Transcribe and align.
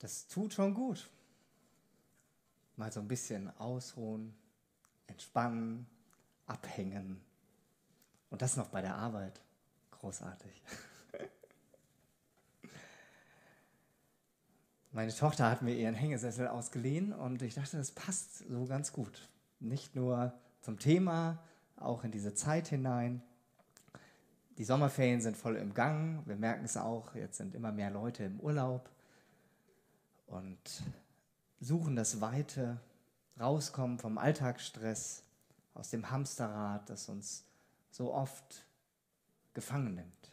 Das 0.00 0.26
tut 0.26 0.52
schon 0.54 0.74
gut. 0.74 1.08
Mal 2.76 2.90
so 2.90 3.00
ein 3.00 3.08
bisschen 3.08 3.56
ausruhen, 3.58 4.34
entspannen, 5.06 5.86
abhängen. 6.46 7.20
Und 8.30 8.42
das 8.42 8.56
noch 8.56 8.68
bei 8.68 8.80
der 8.80 8.96
Arbeit. 8.96 9.40
Großartig. 9.90 10.62
Meine 14.92 15.14
Tochter 15.14 15.50
hat 15.50 15.60
mir 15.62 15.74
ihren 15.74 15.94
Hängesessel 15.94 16.48
ausgeliehen 16.48 17.12
und 17.12 17.42
ich 17.42 17.54
dachte, 17.54 17.76
das 17.76 17.92
passt 17.92 18.38
so 18.48 18.64
ganz 18.64 18.92
gut. 18.92 19.28
Nicht 19.60 19.94
nur 19.94 20.32
zum 20.62 20.78
Thema, 20.78 21.38
auch 21.76 22.04
in 22.04 22.10
diese 22.10 22.32
Zeit 22.32 22.68
hinein. 22.68 23.22
Die 24.56 24.64
Sommerferien 24.64 25.20
sind 25.20 25.36
voll 25.36 25.56
im 25.56 25.74
Gang. 25.74 26.26
Wir 26.26 26.36
merken 26.36 26.64
es 26.64 26.78
auch, 26.78 27.14
jetzt 27.14 27.36
sind 27.36 27.54
immer 27.54 27.72
mehr 27.72 27.90
Leute 27.90 28.24
im 28.24 28.40
Urlaub 28.40 28.88
und 30.30 30.82
suchen 31.60 31.96
das 31.96 32.20
Weite, 32.20 32.78
rauskommen 33.38 33.98
vom 33.98 34.18
Alltagsstress, 34.18 35.22
aus 35.74 35.90
dem 35.90 36.10
Hamsterrad, 36.10 36.88
das 36.90 37.08
uns 37.08 37.44
so 37.90 38.12
oft 38.12 38.64
gefangen 39.54 39.94
nimmt. 39.94 40.32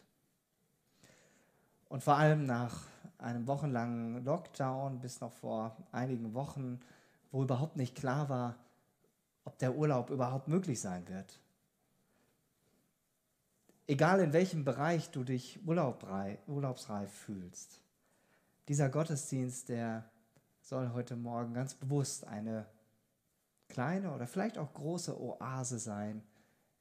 Und 1.88 2.02
vor 2.02 2.16
allem 2.16 2.44
nach 2.44 2.86
einem 3.18 3.46
wochenlangen 3.46 4.24
Lockdown 4.24 5.00
bis 5.00 5.20
noch 5.20 5.32
vor 5.32 5.76
einigen 5.90 6.34
Wochen, 6.34 6.80
wo 7.30 7.42
überhaupt 7.42 7.76
nicht 7.76 7.94
klar 7.96 8.28
war, 8.28 8.56
ob 9.44 9.58
der 9.58 9.74
Urlaub 9.74 10.10
überhaupt 10.10 10.48
möglich 10.48 10.80
sein 10.80 11.08
wird. 11.08 11.40
Egal 13.86 14.20
in 14.20 14.34
welchem 14.34 14.64
Bereich 14.64 15.10
du 15.10 15.24
dich 15.24 15.60
urlaubsreif 15.66 17.10
fühlst, 17.10 17.80
dieser 18.68 18.88
Gottesdienst, 18.88 19.68
der 19.68 20.10
soll 20.60 20.92
heute 20.92 21.16
Morgen 21.16 21.54
ganz 21.54 21.74
bewusst 21.74 22.24
eine 22.24 22.68
kleine 23.68 24.14
oder 24.14 24.26
vielleicht 24.26 24.58
auch 24.58 24.74
große 24.74 25.18
Oase 25.18 25.78
sein, 25.78 26.22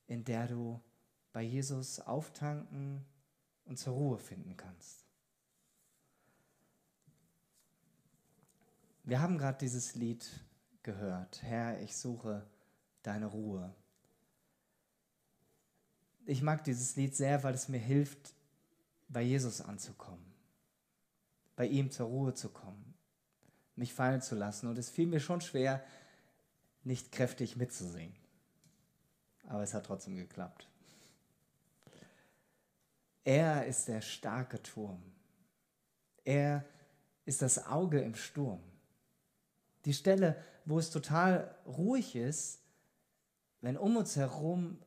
in 0.07 0.23
der 0.23 0.47
du 0.47 0.81
bei 1.31 1.41
Jesus 1.41 1.99
auftanken 1.99 3.05
und 3.65 3.77
zur 3.77 3.93
Ruhe 3.93 4.17
finden 4.17 4.55
kannst. 4.57 5.05
Wir 9.03 9.21
haben 9.21 9.37
gerade 9.37 9.57
dieses 9.57 9.95
Lied 9.95 10.27
gehört. 10.83 11.41
Herr, 11.43 11.79
ich 11.81 11.95
suche 11.95 12.45
deine 13.03 13.27
Ruhe. 13.27 13.73
Ich 16.25 16.41
mag 16.41 16.65
dieses 16.65 16.97
Lied 16.97 17.15
sehr, 17.15 17.41
weil 17.43 17.53
es 17.53 17.69
mir 17.69 17.79
hilft, 17.79 18.35
bei 19.07 19.21
Jesus 19.21 19.61
anzukommen, 19.61 20.26
bei 21.57 21.65
ihm 21.65 21.91
zur 21.91 22.07
Ruhe 22.07 22.33
zu 22.33 22.47
kommen, 22.47 22.93
mich 23.75 23.93
fallen 23.93 24.21
zu 24.21 24.35
lassen. 24.35 24.67
Und 24.67 24.77
es 24.77 24.89
fiel 24.89 25.07
mir 25.07 25.19
schon 25.19 25.41
schwer, 25.41 25.83
nicht 26.83 27.11
kräftig 27.11 27.57
mitzusingen. 27.57 28.15
Aber 29.47 29.63
es 29.63 29.73
hat 29.73 29.87
trotzdem 29.87 30.15
geklappt. 30.15 30.69
Er 33.25 33.65
ist 33.65 33.89
der 33.89 33.99
starke 34.01 34.61
Turm. 34.63 35.01
Er 36.23 36.63
ist 37.25 37.41
das 37.41 37.65
Auge 37.65 37.99
im 37.99 38.15
Sturm. 38.15 38.61
Die 39.83 39.93
Stelle, 39.93 40.41
wo 40.63 40.79
es 40.79 40.91
total 40.91 41.55
ruhig 41.65 42.15
ist, 42.15 42.59
wenn 43.61 43.77
um 43.77 43.97
uns 43.97 44.15
herum 44.15 44.79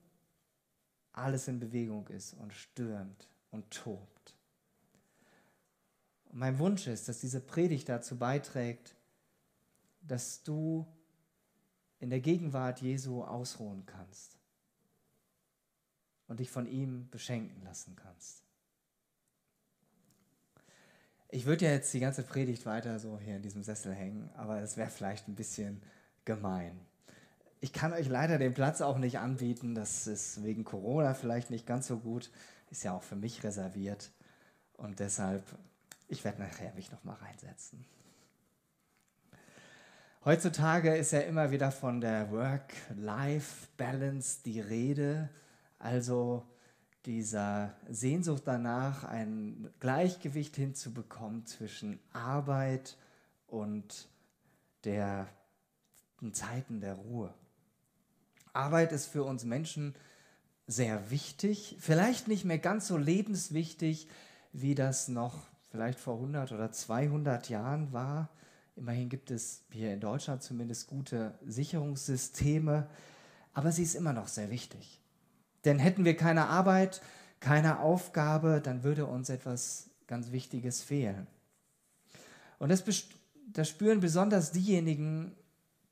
alles 1.12 1.48
in 1.48 1.58
Bewegung 1.58 2.06
ist 2.08 2.34
und 2.34 2.54
stürmt 2.54 3.28
und 3.50 3.70
tobt. 3.70 4.19
Und 6.30 6.38
mein 6.38 6.58
Wunsch 6.58 6.86
ist, 6.86 7.08
dass 7.08 7.20
diese 7.20 7.40
Predigt 7.40 7.88
dazu 7.88 8.18
beiträgt, 8.18 8.94
dass 10.02 10.42
du 10.42 10.86
in 11.98 12.10
der 12.10 12.20
Gegenwart 12.20 12.80
Jesu 12.80 13.22
ausruhen 13.22 13.84
kannst 13.86 14.38
und 16.28 16.40
dich 16.40 16.50
von 16.50 16.66
ihm 16.66 17.08
beschenken 17.10 17.62
lassen 17.64 17.96
kannst. 17.96 18.44
Ich 21.28 21.44
würde 21.46 21.66
ja 21.66 21.72
jetzt 21.72 21.92
die 21.94 22.00
ganze 22.00 22.22
Predigt 22.22 22.66
weiter 22.66 22.98
so 22.98 23.18
hier 23.18 23.36
in 23.36 23.42
diesem 23.42 23.62
Sessel 23.62 23.92
hängen, 23.92 24.30
aber 24.34 24.60
es 24.60 24.76
wäre 24.76 24.90
vielleicht 24.90 25.28
ein 25.28 25.36
bisschen 25.36 25.82
gemein. 26.24 26.80
Ich 27.60 27.72
kann 27.72 27.92
euch 27.92 28.08
leider 28.08 28.38
den 28.38 28.54
Platz 28.54 28.80
auch 28.80 28.98
nicht 28.98 29.18
anbieten, 29.18 29.74
das 29.74 30.06
ist 30.06 30.42
wegen 30.42 30.64
Corona 30.64 31.14
vielleicht 31.14 31.50
nicht 31.50 31.66
ganz 31.66 31.86
so 31.86 31.98
gut, 31.98 32.30
ist 32.70 32.84
ja 32.84 32.96
auch 32.96 33.02
für 33.02 33.16
mich 33.16 33.44
reserviert 33.44 34.10
und 34.74 34.98
deshalb, 34.98 35.44
ich 36.10 36.24
werde 36.24 36.42
nachher 36.42 36.74
mich 36.74 36.90
noch 36.90 37.04
mal 37.04 37.14
reinsetzen. 37.14 37.84
Heutzutage 40.24 40.94
ist 40.96 41.12
ja 41.12 41.20
immer 41.20 41.50
wieder 41.50 41.70
von 41.70 42.00
der 42.00 42.30
Work-Life-Balance 42.30 44.40
die 44.44 44.60
Rede, 44.60 45.30
also 45.78 46.44
dieser 47.06 47.74
Sehnsucht 47.88 48.42
danach, 48.44 49.04
ein 49.04 49.72
Gleichgewicht 49.80 50.56
hinzubekommen 50.56 51.46
zwischen 51.46 51.98
Arbeit 52.12 52.98
und 53.46 54.08
der 54.84 55.26
Zeiten 56.32 56.80
der 56.80 56.94
Ruhe. 56.94 57.32
Arbeit 58.52 58.92
ist 58.92 59.06
für 59.06 59.24
uns 59.24 59.44
Menschen 59.44 59.94
sehr 60.66 61.10
wichtig, 61.10 61.76
vielleicht 61.78 62.28
nicht 62.28 62.44
mehr 62.44 62.58
ganz 62.58 62.88
so 62.88 62.98
lebenswichtig, 62.98 64.06
wie 64.52 64.74
das 64.74 65.08
noch 65.08 65.49
vielleicht 65.70 66.00
vor 66.00 66.14
100 66.14 66.52
oder 66.52 66.70
200 66.70 67.48
Jahren 67.48 67.92
war. 67.92 68.28
Immerhin 68.76 69.08
gibt 69.08 69.30
es 69.30 69.62
hier 69.70 69.92
in 69.92 70.00
Deutschland 70.00 70.42
zumindest 70.42 70.88
gute 70.88 71.34
Sicherungssysteme, 71.46 72.88
aber 73.52 73.72
sie 73.72 73.82
ist 73.82 73.94
immer 73.94 74.12
noch 74.12 74.28
sehr 74.28 74.50
wichtig. 74.50 75.00
Denn 75.64 75.78
hätten 75.78 76.04
wir 76.04 76.16
keine 76.16 76.46
Arbeit, 76.46 77.02
keine 77.40 77.80
Aufgabe, 77.80 78.60
dann 78.62 78.82
würde 78.82 79.06
uns 79.06 79.28
etwas 79.28 79.90
ganz 80.06 80.32
Wichtiges 80.32 80.82
fehlen. 80.82 81.26
Und 82.58 82.70
das, 82.70 82.84
das 83.52 83.68
spüren 83.68 84.00
besonders 84.00 84.52
diejenigen, 84.52 85.32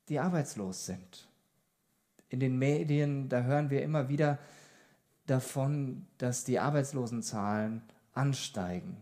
die 0.09 0.19
arbeitslos 0.19 0.85
sind. 0.85 1.27
In 2.29 2.39
den 2.39 2.57
Medien, 2.57 3.29
da 3.29 3.41
hören 3.41 3.69
wir 3.69 3.81
immer 3.81 4.09
wieder 4.09 4.37
davon, 5.25 6.05
dass 6.17 6.43
die 6.43 6.59
Arbeitslosenzahlen 6.59 7.81
ansteigen. 8.13 8.97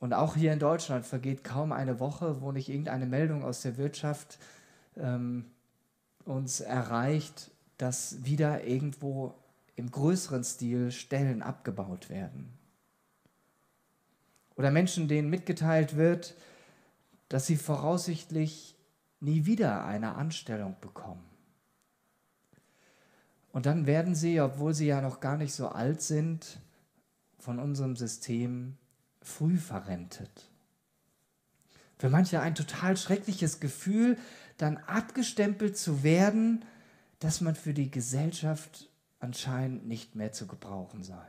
Und 0.00 0.14
auch 0.14 0.36
hier 0.36 0.52
in 0.52 0.58
Deutschland 0.58 1.06
vergeht 1.06 1.42
kaum 1.42 1.72
eine 1.72 1.98
Woche, 1.98 2.40
wo 2.40 2.52
nicht 2.52 2.68
irgendeine 2.68 3.06
Meldung 3.06 3.42
aus 3.42 3.62
der 3.62 3.76
Wirtschaft 3.76 4.38
ähm, 4.96 5.44
uns 6.24 6.60
erreicht, 6.60 7.50
dass 7.78 8.24
wieder 8.24 8.64
irgendwo 8.64 9.34
im 9.76 9.90
größeren 9.90 10.44
Stil 10.44 10.90
Stellen 10.92 11.42
abgebaut 11.42 12.10
werden. 12.10 12.52
Oder 14.56 14.70
Menschen, 14.70 15.08
denen 15.08 15.30
mitgeteilt 15.30 15.96
wird, 15.96 16.34
dass 17.28 17.46
sie 17.46 17.56
voraussichtlich 17.56 18.76
nie 19.20 19.46
wieder 19.46 19.84
eine 19.84 20.14
Anstellung 20.14 20.76
bekommen. 20.80 21.24
Und 23.52 23.66
dann 23.66 23.86
werden 23.86 24.14
sie, 24.14 24.40
obwohl 24.40 24.74
sie 24.74 24.86
ja 24.86 25.00
noch 25.00 25.20
gar 25.20 25.36
nicht 25.36 25.54
so 25.54 25.68
alt 25.68 26.02
sind, 26.02 26.60
von 27.38 27.58
unserem 27.58 27.96
System 27.96 28.76
früh 29.22 29.56
verrentet. 29.56 30.50
Für 31.98 32.10
manche 32.10 32.40
ein 32.40 32.54
total 32.54 32.96
schreckliches 32.96 33.60
Gefühl, 33.60 34.16
dann 34.56 34.76
abgestempelt 34.78 35.76
zu 35.76 36.02
werden 36.02 36.64
dass 37.18 37.40
man 37.40 37.54
für 37.54 37.74
die 37.74 37.90
Gesellschaft 37.90 38.88
anscheinend 39.20 39.86
nicht 39.86 40.14
mehr 40.14 40.32
zu 40.32 40.46
gebrauchen 40.46 41.02
sei. 41.02 41.26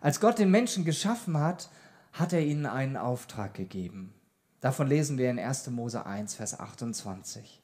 Als 0.00 0.20
Gott 0.20 0.38
den 0.38 0.50
Menschen 0.50 0.84
geschaffen 0.84 1.38
hat, 1.38 1.68
hat 2.12 2.32
er 2.32 2.40
ihnen 2.40 2.66
einen 2.66 2.96
Auftrag 2.96 3.54
gegeben. 3.54 4.14
Davon 4.60 4.86
lesen 4.86 5.18
wir 5.18 5.30
in 5.30 5.38
1. 5.38 5.68
Mose 5.70 6.06
1, 6.06 6.34
Vers 6.34 6.58
28. 6.58 7.60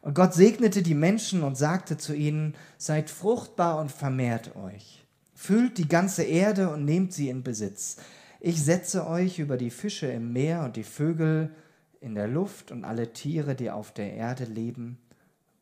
Und 0.00 0.14
Gott 0.14 0.32
segnete 0.32 0.82
die 0.82 0.94
Menschen 0.94 1.42
und 1.42 1.56
sagte 1.56 1.98
zu 1.98 2.14
ihnen, 2.14 2.56
seid 2.76 3.10
fruchtbar 3.10 3.78
und 3.78 3.92
vermehrt 3.92 4.56
euch. 4.56 5.06
Füllt 5.40 5.78
die 5.78 5.86
ganze 5.86 6.24
Erde 6.24 6.68
und 6.68 6.84
nehmt 6.84 7.12
sie 7.12 7.28
in 7.28 7.44
Besitz. 7.44 7.98
Ich 8.40 8.60
setze 8.60 9.06
euch 9.06 9.38
über 9.38 9.56
die 9.56 9.70
Fische 9.70 10.08
im 10.08 10.32
Meer 10.32 10.64
und 10.64 10.74
die 10.74 10.82
Vögel 10.82 11.54
in 12.00 12.16
der 12.16 12.26
Luft 12.26 12.72
und 12.72 12.84
alle 12.84 13.12
Tiere, 13.12 13.54
die 13.54 13.70
auf 13.70 13.94
der 13.94 14.14
Erde 14.14 14.46
leben, 14.46 14.98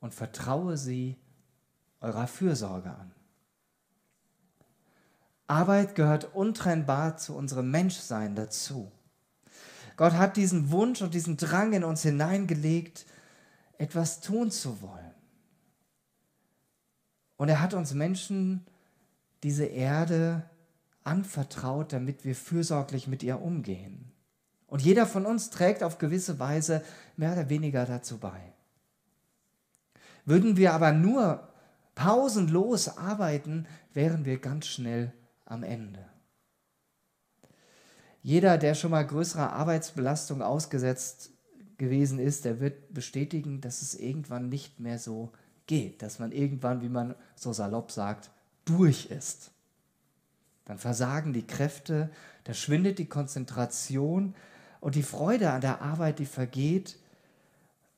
und 0.00 0.14
vertraue 0.14 0.78
sie 0.78 1.18
eurer 2.00 2.26
Fürsorge 2.26 2.88
an. 2.88 3.12
Arbeit 5.46 5.94
gehört 5.94 6.34
untrennbar 6.34 7.18
zu 7.18 7.36
unserem 7.36 7.70
Menschsein 7.70 8.34
dazu. 8.34 8.90
Gott 9.98 10.14
hat 10.14 10.38
diesen 10.38 10.70
Wunsch 10.70 11.02
und 11.02 11.12
diesen 11.12 11.36
Drang 11.36 11.74
in 11.74 11.84
uns 11.84 12.00
hineingelegt, 12.00 13.04
etwas 13.76 14.22
tun 14.22 14.50
zu 14.50 14.80
wollen. 14.80 15.14
Und 17.36 17.50
er 17.50 17.60
hat 17.60 17.74
uns 17.74 17.92
Menschen 17.92 18.64
diese 19.46 19.66
Erde 19.66 20.42
anvertraut, 21.04 21.92
damit 21.92 22.24
wir 22.24 22.34
fürsorglich 22.34 23.06
mit 23.06 23.22
ihr 23.22 23.40
umgehen. 23.40 24.10
Und 24.66 24.82
jeder 24.82 25.06
von 25.06 25.24
uns 25.24 25.50
trägt 25.50 25.84
auf 25.84 25.98
gewisse 25.98 26.40
Weise 26.40 26.82
mehr 27.16 27.32
oder 27.32 27.48
weniger 27.48 27.86
dazu 27.86 28.18
bei. 28.18 28.40
Würden 30.24 30.56
wir 30.56 30.72
aber 30.72 30.90
nur 30.90 31.48
pausenlos 31.94 32.98
arbeiten, 32.98 33.68
wären 33.94 34.24
wir 34.24 34.40
ganz 34.40 34.66
schnell 34.66 35.12
am 35.44 35.62
Ende. 35.62 36.04
Jeder, 38.20 38.58
der 38.58 38.74
schon 38.74 38.90
mal 38.90 39.06
größerer 39.06 39.52
Arbeitsbelastung 39.52 40.42
ausgesetzt 40.42 41.30
gewesen 41.78 42.18
ist, 42.18 42.44
der 42.44 42.58
wird 42.58 42.92
bestätigen, 42.92 43.60
dass 43.60 43.80
es 43.80 43.94
irgendwann 43.94 44.48
nicht 44.48 44.80
mehr 44.80 44.98
so 44.98 45.30
geht, 45.68 46.02
dass 46.02 46.18
man 46.18 46.32
irgendwann, 46.32 46.82
wie 46.82 46.88
man 46.88 47.14
so 47.36 47.52
salopp 47.52 47.92
sagt, 47.92 48.32
durch 48.66 49.06
ist. 49.06 49.50
Dann 50.66 50.78
versagen 50.78 51.32
die 51.32 51.46
Kräfte, 51.46 52.10
da 52.44 52.52
schwindet 52.52 52.98
die 52.98 53.08
Konzentration 53.08 54.34
und 54.80 54.94
die 54.94 55.02
Freude 55.02 55.50
an 55.50 55.62
der 55.62 55.80
Arbeit, 55.80 56.18
die 56.18 56.26
vergeht 56.26 56.98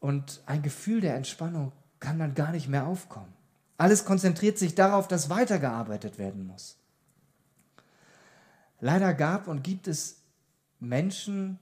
und 0.00 0.43
ein 0.47 0.62
Gefühl 0.62 1.00
der 1.00 1.17
Entspannung 1.17 1.73
kann 1.99 2.19
dann 2.19 2.35
gar 2.35 2.53
nicht 2.53 2.69
mehr 2.69 2.87
aufkommen. 2.87 3.32
Alles 3.79 4.05
konzentriert 4.05 4.59
sich 4.59 4.75
darauf, 4.75 5.09
dass 5.09 5.31
weitergearbeitet 5.31 6.19
werden 6.19 6.47
muss. 6.47 6.76
Leider 8.81 9.14
gab 9.14 9.49
und 9.49 9.64
gibt 9.64 9.88
es 9.88 10.23
Menschen, 10.79 11.59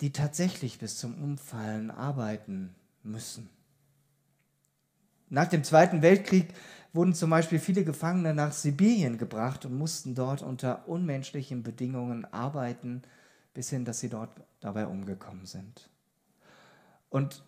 die 0.00 0.12
tatsächlich 0.12 0.78
bis 0.78 0.98
zum 0.98 1.22
Umfallen 1.22 1.90
arbeiten 1.90 2.74
müssen. 3.02 3.48
Nach 5.28 5.48
dem 5.48 5.64
Zweiten 5.64 6.02
Weltkrieg 6.02 6.48
wurden 6.94 7.12
zum 7.12 7.28
Beispiel 7.28 7.58
viele 7.58 7.84
Gefangene 7.84 8.32
nach 8.32 8.52
Sibirien 8.52 9.18
gebracht 9.18 9.66
und 9.66 9.76
mussten 9.76 10.14
dort 10.14 10.42
unter 10.42 10.88
unmenschlichen 10.88 11.64
Bedingungen 11.64 12.24
arbeiten, 12.32 13.02
bis 13.52 13.68
hin, 13.68 13.84
dass 13.84 13.98
sie 13.98 14.08
dort 14.08 14.30
dabei 14.60 14.86
umgekommen 14.86 15.44
sind. 15.44 15.90
Und 17.10 17.42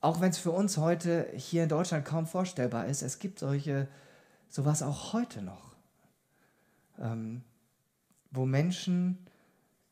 auch 0.00 0.20
wenn 0.20 0.30
es 0.30 0.38
für 0.38 0.50
uns 0.50 0.76
heute 0.76 1.28
hier 1.36 1.62
in 1.62 1.68
Deutschland 1.68 2.04
kaum 2.04 2.26
vorstellbar 2.26 2.86
ist, 2.86 3.02
es 3.02 3.20
gibt 3.20 3.38
solche, 3.38 3.88
sowas 4.48 4.82
auch 4.82 5.12
heute 5.12 5.42
noch, 5.42 5.74
ähm, 6.98 7.42
wo 8.32 8.46
Menschen 8.46 9.26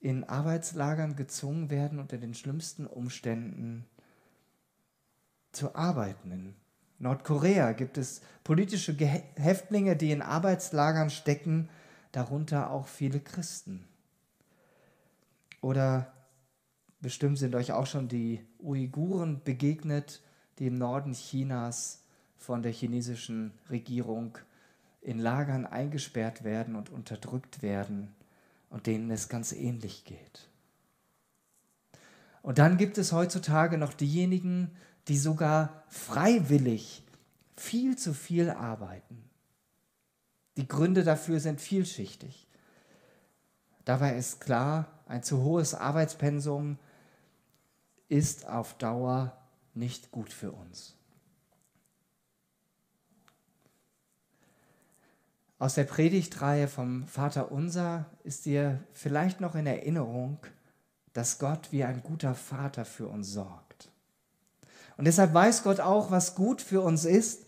in 0.00 0.24
Arbeitslagern 0.24 1.16
gezwungen 1.16 1.70
werden, 1.70 1.98
unter 1.98 2.18
den 2.18 2.34
schlimmsten 2.34 2.86
Umständen 2.86 3.86
zu 5.52 5.74
arbeiten. 5.76 6.30
In 6.30 6.54
Nordkorea 6.98 7.72
gibt 7.72 7.98
es 7.98 8.22
politische 8.44 8.94
Häftlinge, 8.96 9.96
die 9.96 10.12
in 10.12 10.22
Arbeitslagern 10.22 11.10
stecken, 11.10 11.68
darunter 12.12 12.70
auch 12.70 12.86
viele 12.86 13.20
Christen. 13.20 13.84
Oder 15.60 16.12
bestimmt 17.00 17.38
sind 17.38 17.54
euch 17.54 17.72
auch 17.72 17.86
schon 17.86 18.08
die 18.08 18.44
Uiguren 18.58 19.42
begegnet, 19.42 20.22
die 20.58 20.66
im 20.68 20.78
Norden 20.78 21.12
Chinas 21.12 22.04
von 22.36 22.62
der 22.62 22.72
chinesischen 22.72 23.52
Regierung 23.70 24.38
in 25.00 25.18
Lagern 25.18 25.66
eingesperrt 25.66 26.44
werden 26.44 26.76
und 26.76 26.90
unterdrückt 26.90 27.62
werden 27.62 28.14
und 28.70 28.86
denen 28.86 29.10
es 29.10 29.28
ganz 29.28 29.52
ähnlich 29.52 30.04
geht. 30.04 30.48
Und 32.42 32.58
dann 32.58 32.76
gibt 32.76 32.98
es 32.98 33.12
heutzutage 33.12 33.78
noch 33.78 33.94
diejenigen, 33.94 34.70
die 35.08 35.18
sogar 35.18 35.84
freiwillig 35.88 37.02
viel 37.56 37.96
zu 37.96 38.14
viel 38.14 38.50
arbeiten. 38.50 39.22
Die 40.56 40.68
Gründe 40.68 41.04
dafür 41.04 41.40
sind 41.40 41.60
vielschichtig. 41.60 42.46
Dabei 43.84 44.16
ist 44.16 44.40
klar, 44.40 44.86
ein 45.06 45.22
zu 45.22 45.42
hohes 45.42 45.74
Arbeitspensum 45.74 46.78
ist 48.08 48.46
auf 48.46 48.78
Dauer 48.78 49.36
nicht 49.74 50.10
gut 50.10 50.32
für 50.32 50.52
uns. 50.52 50.96
Aus 55.58 55.74
der 55.74 55.84
Predigtreihe 55.84 56.68
vom 56.68 57.06
Vater 57.06 57.50
Unser 57.50 58.06
ist 58.22 58.44
dir 58.44 58.80
vielleicht 58.92 59.40
noch 59.40 59.54
in 59.54 59.66
Erinnerung, 59.66 60.38
dass 61.12 61.38
Gott 61.38 61.72
wie 61.72 61.84
ein 61.84 62.02
guter 62.02 62.34
Vater 62.34 62.84
für 62.84 63.08
uns 63.08 63.28
sorgt. 63.28 63.63
Und 64.96 65.06
deshalb 65.06 65.34
weiß 65.34 65.62
Gott 65.62 65.80
auch, 65.80 66.10
was 66.10 66.34
gut 66.34 66.62
für 66.62 66.82
uns 66.82 67.04
ist. 67.04 67.46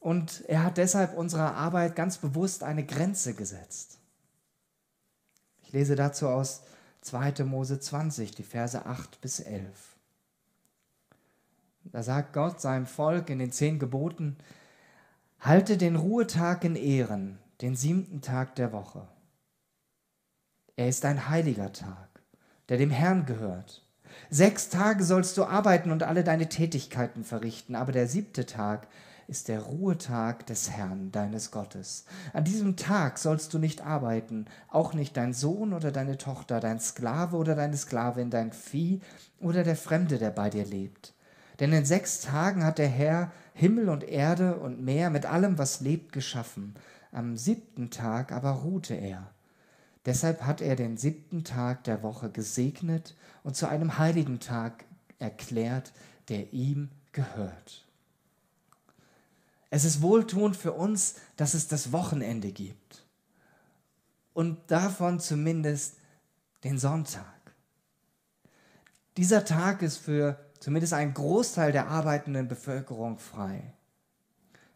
Und 0.00 0.44
er 0.48 0.64
hat 0.64 0.76
deshalb 0.76 1.16
unserer 1.16 1.54
Arbeit 1.54 1.96
ganz 1.96 2.18
bewusst 2.18 2.62
eine 2.62 2.84
Grenze 2.84 3.34
gesetzt. 3.34 3.98
Ich 5.62 5.72
lese 5.72 5.96
dazu 5.96 6.28
aus 6.28 6.62
2. 7.02 7.44
Mose 7.44 7.80
20, 7.80 8.32
die 8.32 8.42
Verse 8.42 8.84
8 8.84 9.20
bis 9.20 9.40
11. 9.40 9.94
Da 11.84 12.02
sagt 12.02 12.32
Gott 12.32 12.60
seinem 12.60 12.86
Volk 12.86 13.28
in 13.30 13.38
den 13.38 13.52
zehn 13.52 13.78
Geboten, 13.78 14.36
Halte 15.40 15.76
den 15.76 15.96
Ruhetag 15.96 16.64
in 16.64 16.74
Ehren, 16.74 17.38
den 17.60 17.76
siebten 17.76 18.22
Tag 18.22 18.54
der 18.54 18.72
Woche. 18.72 19.06
Er 20.76 20.88
ist 20.88 21.04
ein 21.04 21.28
heiliger 21.28 21.70
Tag, 21.72 22.22
der 22.70 22.78
dem 22.78 22.90
Herrn 22.90 23.26
gehört. 23.26 23.83
Sechs 24.30 24.68
Tage 24.68 25.04
sollst 25.04 25.36
du 25.36 25.44
arbeiten 25.44 25.90
und 25.90 26.02
alle 26.02 26.24
deine 26.24 26.48
Tätigkeiten 26.48 27.24
verrichten, 27.24 27.74
aber 27.74 27.92
der 27.92 28.08
siebte 28.08 28.46
Tag 28.46 28.86
ist 29.26 29.48
der 29.48 29.60
Ruhetag 29.60 30.46
des 30.46 30.70
Herrn, 30.70 31.10
deines 31.10 31.50
Gottes. 31.50 32.04
An 32.32 32.44
diesem 32.44 32.76
Tag 32.76 33.18
sollst 33.18 33.54
du 33.54 33.58
nicht 33.58 33.80
arbeiten, 33.82 34.46
auch 34.68 34.92
nicht 34.92 35.16
dein 35.16 35.32
Sohn 35.32 35.72
oder 35.72 35.92
deine 35.92 36.18
Tochter, 36.18 36.60
dein 36.60 36.80
Sklave 36.80 37.36
oder 37.36 37.54
deine 37.54 37.76
Sklavin, 37.76 38.30
dein 38.30 38.52
Vieh 38.52 39.00
oder 39.40 39.64
der 39.64 39.76
Fremde, 39.76 40.18
der 40.18 40.30
bei 40.30 40.50
dir 40.50 40.64
lebt. 40.64 41.14
Denn 41.60 41.72
in 41.72 41.84
sechs 41.84 42.20
Tagen 42.20 42.64
hat 42.64 42.78
der 42.78 42.88
Herr 42.88 43.32
Himmel 43.54 43.88
und 43.88 44.04
Erde 44.04 44.56
und 44.56 44.84
Meer 44.84 45.10
mit 45.10 45.26
allem, 45.26 45.58
was 45.58 45.80
lebt, 45.80 46.12
geschaffen. 46.12 46.74
Am 47.12 47.36
siebten 47.36 47.90
Tag 47.90 48.32
aber 48.32 48.50
ruhte 48.50 48.94
er. 48.94 49.30
Deshalb 50.06 50.42
hat 50.42 50.60
er 50.60 50.76
den 50.76 50.96
siebten 50.96 51.44
Tag 51.44 51.84
der 51.84 52.02
Woche 52.02 52.30
gesegnet 52.30 53.16
und 53.42 53.56
zu 53.56 53.68
einem 53.68 53.98
heiligen 53.98 54.40
Tag 54.40 54.84
erklärt, 55.18 55.92
der 56.28 56.52
ihm 56.52 56.90
gehört. 57.12 57.86
Es 59.70 59.84
ist 59.84 60.02
wohltuend 60.02 60.56
für 60.56 60.72
uns, 60.72 61.16
dass 61.36 61.54
es 61.54 61.68
das 61.68 61.90
Wochenende 61.90 62.52
gibt. 62.52 63.04
Und 64.32 64.58
davon 64.70 65.20
zumindest 65.20 65.96
den 66.64 66.78
Sonntag. 66.78 67.24
Dieser 69.16 69.44
Tag 69.44 69.82
ist 69.82 69.98
für 69.98 70.38
zumindest 70.60 70.92
ein 70.92 71.14
Großteil 71.14 71.72
der 71.72 71.88
arbeitenden 71.88 72.48
Bevölkerung 72.48 73.18
frei. 73.18 73.72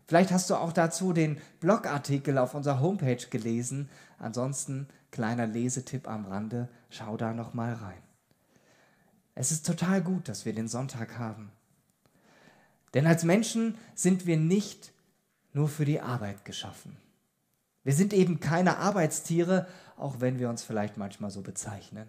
Vielleicht 0.09 0.33
hast 0.33 0.49
du 0.49 0.57
auch 0.57 0.73
dazu 0.73 1.13
den 1.13 1.39
Blogartikel 1.61 2.39
auf 2.39 2.55
unserer 2.55 2.81
Homepage 2.81 3.29
gelesen. 3.29 3.91
Ansonsten 4.19 4.89
kleiner 5.11 5.47
Lesetipp 5.47 6.09
am 6.09 6.25
Rande, 6.25 6.69
schau 6.89 7.19
da 7.19 7.35
noch 7.35 7.53
mal 7.53 7.75
rein. 7.75 8.03
Es 9.35 9.53
ist 9.53 9.67
total 9.67 10.01
gut, 10.01 10.29
dass 10.29 10.47
wir 10.47 10.55
den 10.55 10.67
Sonntag 10.67 11.19
haben. 11.19 11.53
Denn 12.95 13.07
als 13.07 13.23
Menschen 13.23 13.77
sind 13.95 14.25
wir 14.25 14.39
nicht 14.39 14.93
nur 15.53 15.69
für 15.69 15.85
die 15.85 16.01
Arbeit 16.01 16.47
geschaffen. 16.47 16.97
Wir 17.85 17.93
sind 17.93 18.15
eben 18.15 18.41
keine 18.41 18.79
Arbeitstiere, 18.79 19.69
auch 19.99 20.21
wenn 20.21 20.39
wir 20.39 20.49
uns 20.49 20.63
vielleicht 20.63 20.97
manchmal 20.97 21.31
so 21.31 21.43
bezeichnen. 21.43 22.09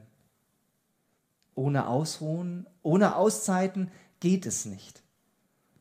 Ohne 1.53 1.88
Ausruhen, 1.88 2.65
ohne 2.82 3.18
Auszeiten 3.18 3.91
geht 4.22 4.46
es 4.46 4.63
nicht. 4.63 5.03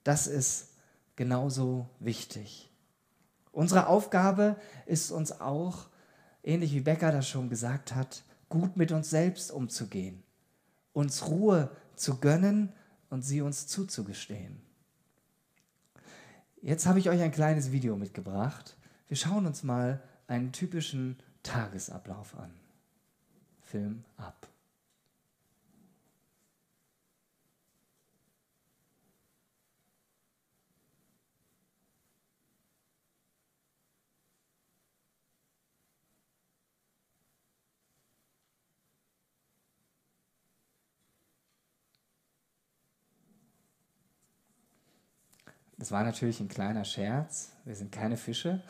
Das 0.02 0.26
ist 0.26 0.67
genauso 1.18 1.90
wichtig. 1.98 2.70
Unsere 3.52 3.88
Aufgabe 3.88 4.56
ist 4.86 5.10
uns 5.10 5.40
auch, 5.40 5.88
ähnlich 6.44 6.72
wie 6.72 6.80
Becker 6.80 7.10
das 7.12 7.28
schon 7.28 7.50
gesagt 7.50 7.94
hat, 7.94 8.22
gut 8.48 8.76
mit 8.76 8.92
uns 8.92 9.10
selbst 9.10 9.50
umzugehen, 9.50 10.22
uns 10.92 11.26
Ruhe 11.26 11.70
zu 11.96 12.18
gönnen 12.20 12.72
und 13.10 13.22
sie 13.22 13.42
uns 13.42 13.66
zuzugestehen. 13.66 14.62
Jetzt 16.62 16.86
habe 16.86 17.00
ich 17.00 17.10
euch 17.10 17.20
ein 17.20 17.32
kleines 17.32 17.72
Video 17.72 17.96
mitgebracht. 17.96 18.76
Wir 19.08 19.16
schauen 19.16 19.46
uns 19.46 19.64
mal 19.64 20.00
einen 20.28 20.52
typischen 20.52 21.18
Tagesablauf 21.42 22.38
an. 22.38 22.52
Film 23.60 24.04
ab. 24.16 24.47
Das 45.78 45.92
war 45.92 46.04
natürlich 46.04 46.40
ein 46.40 46.48
kleiner 46.48 46.84
Scherz. 46.84 47.52
Wir 47.64 47.76
sind 47.76 47.92
keine 47.92 48.16
Fische. 48.16 48.60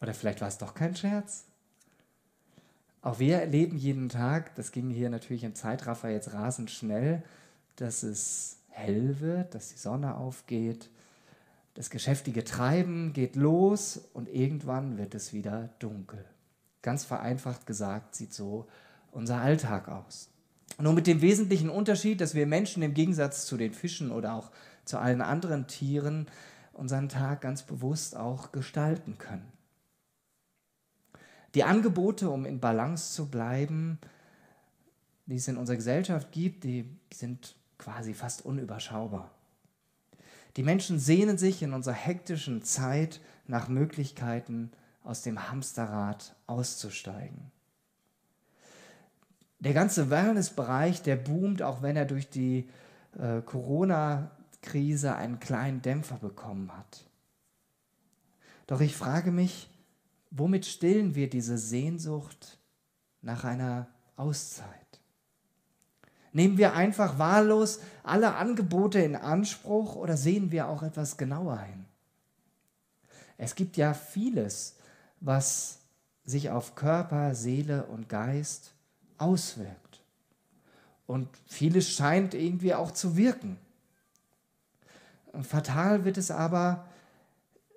Oder 0.00 0.14
vielleicht 0.14 0.40
war 0.40 0.48
es 0.48 0.58
doch 0.58 0.74
kein 0.74 0.96
Scherz. 0.96 1.44
Auch 3.02 3.18
wir 3.18 3.38
erleben 3.38 3.76
jeden 3.76 4.08
Tag, 4.08 4.54
das 4.54 4.72
ging 4.72 4.90
hier 4.90 5.10
natürlich 5.10 5.44
im 5.44 5.54
Zeitraffer 5.54 6.08
jetzt 6.08 6.32
rasend 6.32 6.70
schnell, 6.70 7.22
dass 7.76 8.02
es 8.02 8.58
hell 8.70 9.20
wird, 9.20 9.54
dass 9.54 9.70
die 9.70 9.78
Sonne 9.78 10.16
aufgeht, 10.16 10.88
das 11.74 11.90
geschäftige 11.90 12.44
Treiben 12.44 13.12
geht 13.12 13.34
los 13.34 14.00
und 14.12 14.28
irgendwann 14.28 14.98
wird 14.98 15.14
es 15.14 15.32
wieder 15.32 15.70
dunkel. 15.78 16.24
Ganz 16.82 17.04
vereinfacht 17.04 17.66
gesagt 17.66 18.14
sieht 18.14 18.34
so 18.34 18.68
unser 19.10 19.40
Alltag 19.40 19.88
aus. 19.88 20.31
Nur 20.80 20.92
mit 20.92 21.06
dem 21.06 21.20
wesentlichen 21.20 21.70
Unterschied, 21.70 22.20
dass 22.20 22.34
wir 22.34 22.46
Menschen 22.46 22.82
im 22.82 22.94
Gegensatz 22.94 23.46
zu 23.46 23.56
den 23.56 23.72
Fischen 23.72 24.10
oder 24.10 24.34
auch 24.34 24.50
zu 24.84 24.98
allen 24.98 25.20
anderen 25.20 25.66
Tieren 25.66 26.26
unseren 26.72 27.08
Tag 27.08 27.42
ganz 27.42 27.62
bewusst 27.62 28.16
auch 28.16 28.52
gestalten 28.52 29.18
können. 29.18 29.52
Die 31.54 31.64
Angebote, 31.64 32.30
um 32.30 32.46
in 32.46 32.60
Balance 32.60 33.12
zu 33.12 33.28
bleiben, 33.28 33.98
die 35.26 35.36
es 35.36 35.48
in 35.48 35.58
unserer 35.58 35.76
Gesellschaft 35.76 36.32
gibt, 36.32 36.64
die 36.64 36.86
sind 37.12 37.56
quasi 37.78 38.14
fast 38.14 38.44
unüberschaubar. 38.44 39.30
Die 40.56 40.62
Menschen 40.62 40.98
sehnen 40.98 41.38
sich 41.38 41.62
in 41.62 41.72
unserer 41.72 41.94
hektischen 41.94 42.62
Zeit 42.62 43.20
nach 43.46 43.68
Möglichkeiten, 43.68 44.70
aus 45.04 45.22
dem 45.22 45.50
Hamsterrad 45.50 46.36
auszusteigen. 46.46 47.50
Der 49.62 49.74
ganze 49.74 50.10
Wellnessbereich, 50.10 51.02
der 51.02 51.14
boomt, 51.14 51.62
auch 51.62 51.82
wenn 51.82 51.96
er 51.96 52.04
durch 52.04 52.28
die 52.28 52.68
äh, 53.16 53.40
Corona-Krise 53.42 55.14
einen 55.14 55.38
kleinen 55.38 55.82
Dämpfer 55.82 56.16
bekommen 56.16 56.76
hat. 56.76 57.04
Doch 58.66 58.80
ich 58.80 58.96
frage 58.96 59.30
mich, 59.30 59.70
womit 60.32 60.66
stillen 60.66 61.14
wir 61.14 61.30
diese 61.30 61.58
Sehnsucht 61.58 62.58
nach 63.20 63.44
einer 63.44 63.86
Auszeit? 64.16 64.66
Nehmen 66.32 66.58
wir 66.58 66.74
einfach 66.74 67.20
wahllos 67.20 67.78
alle 68.02 68.34
Angebote 68.34 68.98
in 68.98 69.14
Anspruch 69.14 69.94
oder 69.94 70.16
sehen 70.16 70.50
wir 70.50 70.66
auch 70.66 70.82
etwas 70.82 71.18
genauer 71.18 71.60
hin? 71.60 71.84
Es 73.38 73.54
gibt 73.54 73.76
ja 73.76 73.94
vieles, 73.94 74.74
was 75.20 75.78
sich 76.24 76.50
auf 76.50 76.74
Körper, 76.74 77.36
Seele 77.36 77.84
und 77.84 78.08
Geist 78.08 78.72
auswirkt. 79.22 80.02
Und 81.06 81.28
vieles 81.46 81.90
scheint 81.90 82.34
irgendwie 82.34 82.74
auch 82.74 82.90
zu 82.90 83.16
wirken. 83.16 83.58
Fatal 85.42 86.04
wird 86.04 86.18
es 86.18 86.30
aber, 86.30 86.88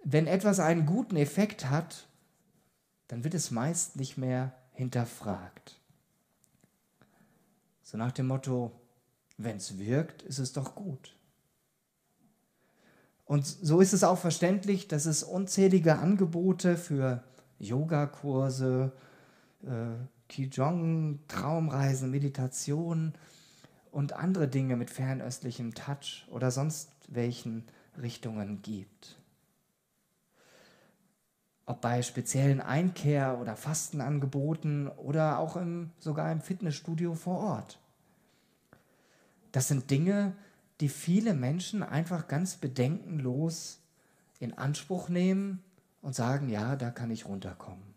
wenn 0.04 0.28
etwas 0.28 0.60
einen 0.60 0.86
guten 0.86 1.16
Effekt 1.16 1.70
hat, 1.70 2.08
dann 3.08 3.24
wird 3.24 3.34
es 3.34 3.52
meist 3.52 3.96
nicht 3.96 4.18
mehr 4.18 4.54
hinterfragt. 4.74 5.80
So 7.84 7.98
nach 7.98 8.12
dem 8.12 8.28
Motto, 8.28 8.72
wenn 9.38 9.58
es 9.58 9.78
wirkt, 9.78 10.22
ist 10.24 10.40
es 10.40 10.54
doch 10.54 10.76
gut. 10.76 11.16
Und 13.26 13.46
so 13.46 13.80
ist 13.80 13.94
es 13.94 14.04
auch 14.04 14.20
verständlich, 14.20 14.88
dass 14.88 15.06
es 15.06 15.24
unzählige 15.24 15.98
Angebote 15.98 16.78
für 16.78 17.24
Yogakurse, 17.58 18.92
äh, 19.64 19.96
Qigong, 20.30 21.20
Traumreisen, 21.28 22.12
Meditation 22.12 23.14
und 23.92 24.14
andere 24.14 24.48
Dinge 24.48 24.76
mit 24.76 24.90
fernöstlichem 24.90 25.74
Touch 25.74 26.28
oder 26.30 26.52
sonst 26.52 26.90
welchen 27.08 27.64
Richtungen 28.02 28.62
gibt. 28.62 29.18
Ob 31.66 31.82
bei 31.82 32.02
speziellen 32.02 32.62
Einkehr- 32.62 33.40
oder 33.40 33.56
Fastenangeboten 33.56 34.88
oder 34.88 35.40
auch 35.40 35.56
im, 35.56 35.92
sogar 36.00 36.32
im 36.32 36.42
Fitnessstudio 36.42 37.16
vor 37.16 37.40
Ort. 37.40 37.80
Das 39.52 39.68
sind 39.68 39.90
Dinge, 39.90 40.36
die 40.82 40.90
viele 40.90 41.34
Menschen 41.34 41.82
einfach 41.82 42.28
ganz 42.28 42.58
bedenkenlos 42.58 43.80
in 44.40 44.54
Anspruch 44.58 45.10
nehmen 45.10 45.64
und 46.02 46.14
sagen, 46.14 46.50
ja, 46.50 46.76
da 46.76 46.92
kann 46.92 47.10
ich 47.10 47.26
runterkommen. 47.26 47.95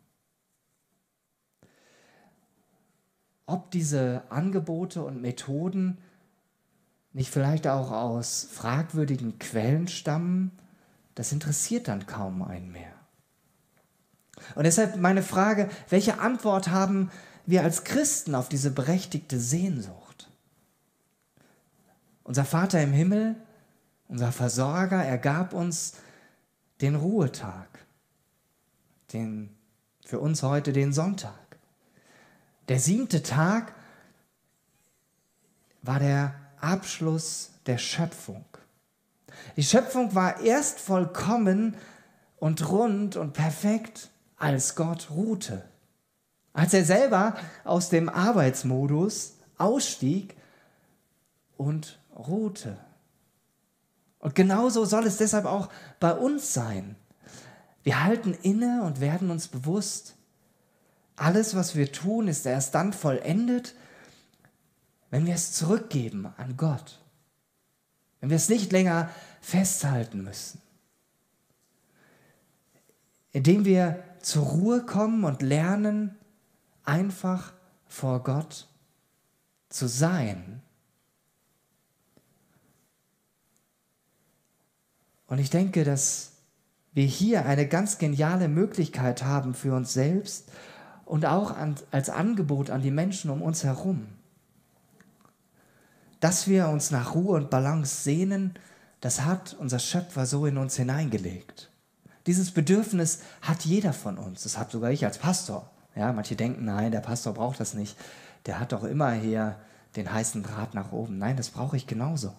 Ob 3.49 3.71
diese 3.71 4.25
Angebote 4.29 5.03
und 5.03 5.23
Methoden 5.23 5.97
nicht 7.15 7.31
vielleicht 7.31 7.67
auch 7.67 7.91
aus 7.91 8.47
fragwürdigen 8.53 9.39
Quellen 9.39 9.89
stammen, 9.89 10.53
das 11.15 11.33
interessiert 11.33 11.89
dann 11.89 12.07
kaum 12.07 12.43
einen 12.43 12.71
mehr. 12.71 12.93
Und 14.55 14.65
deshalb 14.65 14.97
meine 14.97 15.23
Frage, 15.23 15.71
welche 15.89 16.21
Antwort 16.21 16.69
haben 16.69 17.11
wir 17.47 17.63
als 17.63 17.85
Christen 17.85 18.35
auf 18.35 18.51
diese 18.51 18.71
berechtigte 18.71 19.41
Sehnsucht? 19.41 20.29
Unser 22.25 22.45
Vater 22.45 22.83
im 22.83 22.93
Himmel, 22.93 23.35
unser 24.09 24.31
Versorger, 24.31 25.03
er 25.03 25.17
gab 25.17 25.55
uns 25.55 25.95
den 26.83 26.97
Ruhetag, 26.97 27.87
den, 29.15 29.57
für 30.05 30.21
uns 30.21 30.43
heute 30.43 30.75
den 30.75 30.93
Sonntag. 30.93 31.48
Der 32.69 32.79
siebte 32.79 33.23
Tag 33.23 33.75
war 35.83 35.99
der 35.99 36.35
Abschluss 36.61 37.51
der 37.67 37.79
Schöpfung. 37.79 38.45
Die 39.57 39.63
Schöpfung 39.63 40.15
war 40.15 40.41
erst 40.41 40.81
vollkommen 40.81 41.77
und 42.39 42.69
rund 42.69 43.17
und 43.17 43.33
perfekt, 43.33 44.11
als 44.37 44.75
Gott 44.75 45.11
ruhte. 45.11 45.65
Als 46.53 46.75
er 46.75 46.85
selber 46.85 47.37
aus 47.65 47.89
dem 47.89 48.09
Arbeitsmodus 48.09 49.35
ausstieg 49.57 50.37
und 51.57 51.99
ruhte. 52.17 52.77
Und 54.19 54.35
genauso 54.35 54.85
soll 54.85 55.07
es 55.07 55.17
deshalb 55.17 55.45
auch 55.45 55.69
bei 56.01 56.13
uns 56.13 56.53
sein. 56.53 56.97
Wir 57.83 58.05
halten 58.05 58.35
inne 58.43 58.83
und 58.83 59.01
werden 59.01 59.31
uns 59.31 59.49
bewusst, 59.49 60.18
alles, 61.21 61.55
was 61.55 61.75
wir 61.75 61.93
tun, 61.93 62.29
ist 62.29 62.47
erst 62.47 62.75
dann 62.75 62.93
vollendet, 62.93 63.75
wenn 65.11 65.27
wir 65.27 65.35
es 65.35 65.53
zurückgeben 65.53 66.27
an 66.37 66.57
Gott. 66.57 67.01
Wenn 68.21 68.31
wir 68.31 68.37
es 68.37 68.49
nicht 68.49 68.73
länger 68.73 69.11
festhalten 69.41 70.23
müssen. 70.23 70.61
Indem 73.33 73.65
wir 73.65 74.03
zur 74.21 74.45
Ruhe 74.45 74.85
kommen 74.85 75.25
und 75.25 75.43
lernen, 75.43 76.17
einfach 76.85 77.53
vor 77.87 78.23
Gott 78.23 78.67
zu 79.69 79.87
sein 79.87 80.63
Und 85.29 85.39
ich 85.39 85.51
denke, 85.51 85.85
dass 85.85 86.33
wir 86.95 87.05
hier 87.05 87.45
eine 87.45 87.69
ganz 87.69 87.99
geniale 87.99 88.49
Möglichkeit 88.49 89.23
haben 89.23 89.55
für 89.55 89.75
uns 89.75 89.93
selbst 89.93 90.51
und 91.09 91.25
auch 91.25 91.57
an, 91.57 91.77
als 91.91 92.11
Angebot 92.11 92.71
an 92.71 92.83
die 92.83 92.91
Menschen 92.91 93.31
um 93.31 93.41
uns 93.41 93.65
herum. 93.65 94.07
Dass 96.21 96.47
wir 96.47 96.69
uns 96.69 96.91
nach 96.91 97.15
Ruhe 97.15 97.37
und 97.37 97.49
Balance 97.51 98.03
sehnen, 98.03 98.55
das 99.01 99.25
hat 99.25 99.57
unser 99.59 99.79
Schöpfer 99.79 100.27
so 100.27 100.45
in 100.45 100.59
uns 100.59 100.77
hineingelegt. 100.77 101.71
Dieses 102.27 102.51
Bedürfnis 102.51 103.21
hat 103.41 103.65
jeder 103.65 103.95
von 103.95 104.19
uns. 104.19 104.43
Das 104.43 104.59
hat 104.59 104.71
sogar 104.71 104.91
ich 104.91 105.05
als 105.05 105.17
Pastor. 105.17 105.71
Ja, 105.95 106.13
manche 106.13 106.37
denken, 106.37 106.67
nein, 106.67 106.93
der 106.93 107.01
Pastor 107.01 107.33
braucht 107.33 107.59
das 107.59 107.73
nicht. 107.73 107.97
Der 108.45 108.61
hat 108.61 108.73
doch 108.73 108.85
immer 108.85 109.13
hier 109.13 109.57
den 109.97 110.13
heißen 110.13 110.43
Draht 110.43 110.75
nach 110.75 110.93
oben. 110.93 111.17
Nein, 111.17 111.37
das 111.37 111.49
brauche 111.49 111.77
ich 111.77 111.87
genauso. 111.87 112.35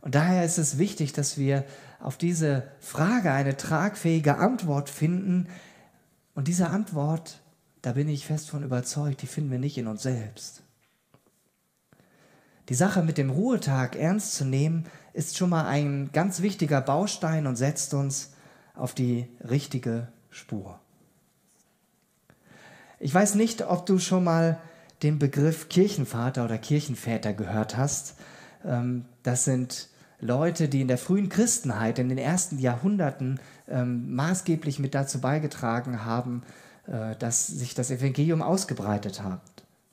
Und 0.00 0.14
daher 0.14 0.44
ist 0.44 0.56
es 0.56 0.78
wichtig, 0.78 1.12
dass 1.12 1.36
wir 1.36 1.64
auf 2.00 2.16
diese 2.16 2.62
Frage 2.80 3.30
eine 3.30 3.58
tragfähige 3.58 4.38
Antwort 4.38 4.88
finden. 4.88 5.48
Und 6.34 6.48
diese 6.48 6.68
Antwort, 6.68 7.40
da 7.82 7.92
bin 7.92 8.08
ich 8.08 8.26
fest 8.26 8.50
von 8.50 8.62
überzeugt, 8.62 9.22
die 9.22 9.26
finden 9.26 9.50
wir 9.50 9.58
nicht 9.58 9.78
in 9.78 9.86
uns 9.86 10.02
selbst. 10.02 10.62
Die 12.68 12.74
Sache 12.74 13.02
mit 13.02 13.18
dem 13.18 13.30
Ruhetag 13.30 13.96
ernst 13.96 14.34
zu 14.34 14.44
nehmen, 14.44 14.86
ist 15.12 15.36
schon 15.36 15.50
mal 15.50 15.66
ein 15.66 16.10
ganz 16.12 16.40
wichtiger 16.40 16.80
Baustein 16.80 17.46
und 17.46 17.56
setzt 17.56 17.94
uns 17.94 18.32
auf 18.74 18.94
die 18.94 19.26
richtige 19.48 20.08
Spur. 20.30 20.78
Ich 23.00 23.12
weiß 23.12 23.34
nicht, 23.34 23.62
ob 23.66 23.86
du 23.86 23.98
schon 23.98 24.24
mal 24.24 24.60
den 25.02 25.18
Begriff 25.18 25.68
Kirchenvater 25.68 26.44
oder 26.44 26.58
Kirchenväter 26.58 27.32
gehört 27.32 27.76
hast. 27.76 28.16
Ähm, 28.64 29.06
das 29.22 29.44
sind 29.44 29.88
Leute, 30.20 30.68
die 30.68 30.82
in 30.82 30.88
der 30.88 30.98
frühen 30.98 31.28
Christenheit, 31.28 31.98
in 31.98 32.08
den 32.08 32.18
ersten 32.18 32.58
Jahrhunderten 32.58 33.40
ähm, 33.68 34.14
maßgeblich 34.14 34.78
mit 34.78 34.94
dazu 34.94 35.20
beigetragen 35.20 36.04
haben, 36.04 36.42
äh, 36.86 37.16
dass 37.16 37.46
sich 37.46 37.74
das 37.74 37.90
Evangelium 37.90 38.42
ausgebreitet 38.42 39.22
hat. 39.22 39.40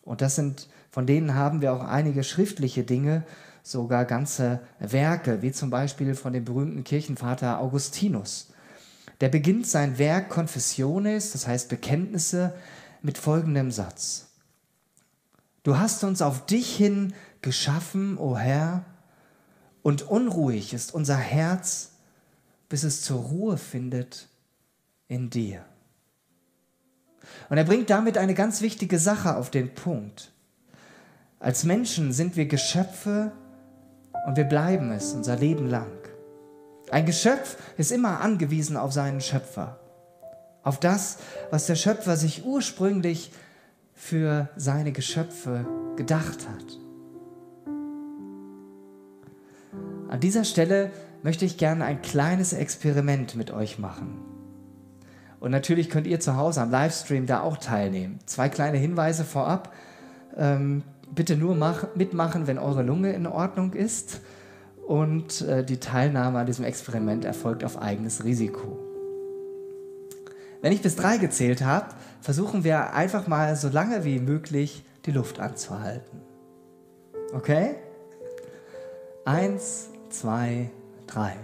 Und 0.04 0.22
das 0.22 0.36
sind, 0.36 0.68
von 0.90 1.06
denen 1.06 1.36
haben 1.36 1.62
wir 1.62 1.74
auch 1.74 1.84
einige 1.84 2.24
schriftliche 2.24 2.84
Dinge, 2.84 3.24
sogar 3.64 4.06
ganze 4.06 4.62
Werke, 4.80 5.42
wie 5.42 5.52
zum 5.52 5.70
Beispiel 5.70 6.16
von 6.16 6.34
dem 6.34 6.46
berühmten 6.46 6.84
Kirchenvater 6.84 7.60
Augustinus. 7.60 8.54
Der 9.20 9.30
beginnt 9.30 9.68
sein 9.68 9.98
Werk 9.98 10.30
Confessiones, 10.30 11.32
das 11.32 11.48
heißt 11.48 11.70
Bekenntnisse, 11.70 12.54
mit 13.02 13.18
folgendem 13.18 13.72
Satz. 13.72 14.28
Du 15.64 15.78
hast 15.78 16.04
uns 16.04 16.22
auf 16.22 16.46
dich 16.46 16.76
hin 16.76 17.14
geschaffen, 17.42 18.18
o 18.18 18.38
Herr, 18.38 18.86
und 19.84 20.04
unruhig 20.04 20.74
ist 20.74 20.94
unser 20.94 21.18
Herz, 21.18 21.92
bis 22.70 22.84
es 22.84 23.02
zur 23.02 23.22
Ruhe 23.22 23.58
findet 23.58 24.28
in 25.08 25.30
dir. 25.30 25.64
Und 27.50 27.58
er 27.58 27.64
bringt 27.64 27.90
damit 27.90 28.18
eine 28.18 28.34
ganz 28.34 28.62
wichtige 28.62 29.00
Sache 29.00 29.36
auf 29.36 29.50
den 29.50 29.74
Punkt. 29.74 30.32
Als 31.40 31.64
Menschen 31.64 32.14
sind 32.14 32.36
wir 32.36 32.46
Geschöpfe 32.46 33.32
und 34.26 34.38
wir 34.38 34.46
bleiben 34.46 34.92
es 34.92 35.14
unser 35.14 35.36
Leben 35.36 35.68
lang. 35.68 35.92
Ein 36.90 37.06
Geschöpf 37.06 37.58
ist 37.78 37.92
immer 37.92 38.22
angewiesen 38.22 38.78
auf 38.78 38.94
seinen 38.94 39.22
Schöpfer, 39.22 39.80
auf 40.64 40.80
das, 40.80 41.18
was 41.52 41.66
der 41.66 41.76
Schöpfer 41.76 42.18
sich 42.18 42.46
ursprünglich 42.46 43.32
für 43.94 44.50
seine 44.56 44.92
Geschöpfe 44.92 45.66
gedacht 45.96 46.48
hat. 46.48 46.87
An 50.10 50.20
dieser 50.20 50.44
Stelle 50.44 50.92
möchte 51.24 51.46
ich 51.46 51.58
gerne 51.58 51.86
ein 51.86 52.02
kleines 52.02 52.54
Experiment 52.54 53.36
mit 53.36 53.52
euch 53.52 53.80
machen. 53.80 54.20
Und 55.40 55.52
natürlich 55.52 55.90
könnt 55.90 56.08
ihr 56.08 56.20
zu 56.20 56.36
Hause 56.36 56.62
am 56.62 56.72
Livestream 56.72 57.26
da 57.26 57.42
auch 57.42 57.58
teilnehmen. 57.58 58.20
Zwei 58.26 58.50
kleine 58.50 58.78
Hinweise 58.78 59.24
vorab. 59.24 59.74
Ähm, 60.36 60.84
bitte 61.14 61.36
nur 61.36 61.56
mach, 61.56 61.96
mitmachen, 61.96 62.48
wenn 62.48 62.58
eure 62.58 62.84
Lunge 62.84 63.14
in 63.14 63.28
Ordnung 63.28 63.74
ist 63.74 64.22
und 64.88 65.42
äh, 65.42 65.64
die 65.64 65.80
Teilnahme 65.80 66.40
an 66.40 66.46
diesem 66.46 66.66
Experiment 66.66 67.26
erfolgt 67.26 67.64
auf 67.64 67.80
eigenes 67.80 68.24
Risiko. 68.24 68.80
Wenn 70.62 70.72
ich 70.72 70.82
bis 70.82 70.96
drei 70.96 71.18
gezählt 71.18 71.64
habe, 71.64 71.88
versuchen 72.22 72.64
wir 72.64 72.94
einfach 72.94 73.28
mal 73.28 73.56
so 73.56 73.70
lange 73.70 74.06
wie 74.06 74.20
möglich 74.20 74.84
die 75.06 75.12
Luft 75.12 75.40
anzuhalten. 75.40 76.22
Okay? 77.34 77.76
Eins, 79.24 79.90
zwei, 80.10 80.70
drei. 81.06 81.38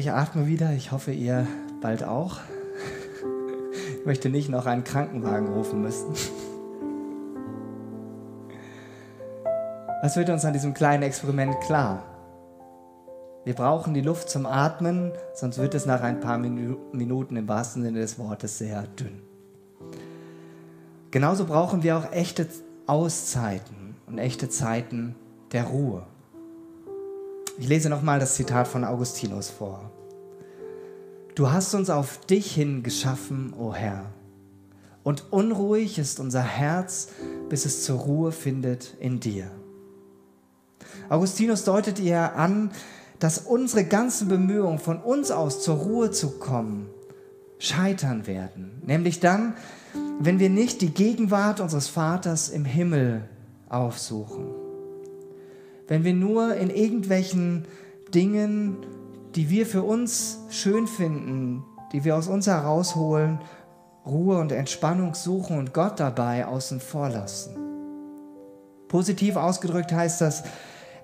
Ich 0.00 0.10
atme 0.10 0.46
wieder, 0.46 0.72
ich 0.72 0.92
hoffe 0.92 1.12
ihr 1.12 1.46
bald 1.82 2.02
auch. 2.02 2.38
Ich 3.98 4.06
möchte 4.06 4.30
nicht 4.30 4.48
noch 4.48 4.64
einen 4.64 4.82
Krankenwagen 4.82 5.48
rufen 5.48 5.82
müssen. 5.82 6.14
Was 10.02 10.16
wird 10.16 10.30
uns 10.30 10.46
an 10.46 10.54
diesem 10.54 10.72
kleinen 10.72 11.02
Experiment 11.02 11.60
klar? 11.60 12.02
Wir 13.44 13.52
brauchen 13.52 13.92
die 13.92 14.00
Luft 14.00 14.30
zum 14.30 14.46
Atmen, 14.46 15.12
sonst 15.34 15.58
wird 15.58 15.74
es 15.74 15.84
nach 15.84 16.00
ein 16.00 16.20
paar 16.20 16.38
Minuten 16.38 17.36
im 17.36 17.46
wahrsten 17.46 17.82
Sinne 17.82 18.00
des 18.00 18.18
Wortes 18.18 18.56
sehr 18.56 18.84
dünn. 18.98 19.20
Genauso 21.10 21.44
brauchen 21.44 21.82
wir 21.82 21.98
auch 21.98 22.10
echte 22.10 22.46
Auszeiten 22.86 23.96
und 24.06 24.16
echte 24.16 24.48
Zeiten 24.48 25.14
der 25.52 25.64
Ruhe. 25.64 26.06
Ich 27.60 27.68
lese 27.68 27.90
nochmal 27.90 28.18
das 28.18 28.36
Zitat 28.36 28.68
von 28.68 28.84
Augustinus 28.84 29.50
vor. 29.50 29.90
Du 31.34 31.50
hast 31.50 31.74
uns 31.74 31.90
auf 31.90 32.16
dich 32.24 32.54
hin 32.54 32.82
geschaffen, 32.82 33.52
o 33.52 33.66
oh 33.66 33.74
Herr, 33.74 34.06
und 35.02 35.30
unruhig 35.30 35.98
ist 35.98 36.20
unser 36.20 36.40
Herz, 36.40 37.08
bis 37.50 37.66
es 37.66 37.84
zur 37.84 37.98
Ruhe 37.98 38.32
findet 38.32 38.96
in 38.98 39.20
dir. 39.20 39.50
Augustinus 41.10 41.64
deutet 41.64 41.98
ihr 41.98 42.34
an, 42.34 42.70
dass 43.18 43.36
unsere 43.36 43.84
ganzen 43.84 44.28
Bemühungen 44.28 44.78
von 44.78 44.98
uns 44.98 45.30
aus 45.30 45.62
zur 45.62 45.76
Ruhe 45.76 46.10
zu 46.10 46.38
kommen 46.38 46.88
scheitern 47.58 48.26
werden, 48.26 48.80
nämlich 48.86 49.20
dann, 49.20 49.54
wenn 50.18 50.38
wir 50.38 50.48
nicht 50.48 50.80
die 50.80 50.94
Gegenwart 50.94 51.60
unseres 51.60 51.88
Vaters 51.88 52.48
im 52.48 52.64
Himmel 52.64 53.28
aufsuchen 53.68 54.49
wenn 55.90 56.04
wir 56.04 56.14
nur 56.14 56.54
in 56.54 56.70
irgendwelchen 56.70 57.64
Dingen, 58.14 58.76
die 59.34 59.50
wir 59.50 59.66
für 59.66 59.82
uns 59.82 60.38
schön 60.48 60.86
finden, 60.86 61.64
die 61.92 62.04
wir 62.04 62.16
aus 62.16 62.28
uns 62.28 62.46
herausholen, 62.46 63.40
Ruhe 64.06 64.38
und 64.38 64.52
Entspannung 64.52 65.14
suchen 65.14 65.58
und 65.58 65.74
Gott 65.74 65.98
dabei 65.98 66.46
außen 66.46 66.78
vor 66.78 67.08
lassen. 67.08 67.56
Positiv 68.86 69.34
ausgedrückt 69.34 69.92
heißt 69.92 70.20
das, 70.20 70.44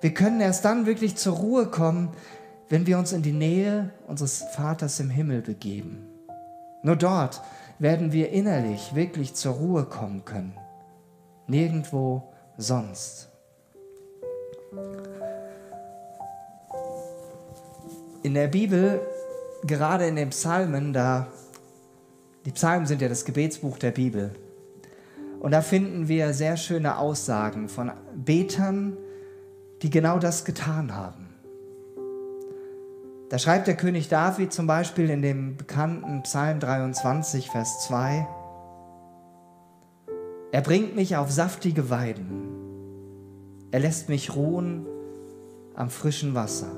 wir 0.03 0.15
können 0.15 0.41
erst 0.41 0.65
dann 0.65 0.87
wirklich 0.87 1.17
zur 1.17 1.35
Ruhe 1.35 1.67
kommen, 1.67 2.11
wenn 2.69 2.87
wir 2.87 2.97
uns 2.97 3.13
in 3.13 3.23
die 3.23 3.33
Nähe 3.33 3.91
unseres 4.07 4.45
Vaters 4.55 5.01
im 5.01 5.11
Himmel 5.11 5.43
begeben. 5.43 6.07
Nur 6.85 6.95
dort 6.95 7.43
werden 7.81 8.13
wir 8.13 8.31
innerlich 8.31 8.95
wirklich 8.95 9.35
zur 9.35 9.55
Ruhe 9.55 9.85
kommen 9.85 10.25
können. 10.25 10.57
Nirgendwo 11.49 12.23
sonst. 12.57 13.36
In 18.23 18.35
der 18.35 18.49
Bibel, 18.49 19.01
gerade 19.65 20.07
in 20.07 20.17
den 20.17 20.31
Psalmen, 20.31 20.93
da 20.93 21.29
die 22.45 22.53
Psalmen 22.53 22.87
sind 22.87 23.03
ja 23.03 23.09
das 23.09 23.25
Gebetsbuch 23.25 23.79
der 23.79 23.91
Bibel. 23.91 24.31
Und 25.41 25.51
da 25.51 25.63
finden 25.63 26.09
wir 26.09 26.33
sehr 26.33 26.57
schöne 26.57 26.99
Aussagen 26.99 27.69
von 27.69 27.93
Betern, 28.15 28.97
die 29.83 29.91
genau 29.91 30.19
das 30.19 30.45
getan 30.45 30.95
haben. 30.95 31.35
Da 33.29 33.39
schreibt 33.39 33.67
der 33.67 33.77
König 33.77 34.09
David 34.09 34.53
zum 34.53 34.67
Beispiel 34.67 35.11
in 35.11 35.23
dem 35.23 35.57
bekannten 35.57 36.23
Psalm 36.23 36.61
23, 36.61 37.51
Vers 37.51 37.85
2, 37.87 38.27
Er 40.53 40.61
bringt 40.63 40.95
mich 40.95 41.17
auf 41.17 41.31
saftige 41.31 41.91
Weiden 41.91 42.66
er 43.71 43.81
lässt 43.81 44.09
mich 44.09 44.35
ruhen 44.35 44.87
am 45.75 45.91
frischen 45.91 46.35
Wasser. 46.35 46.71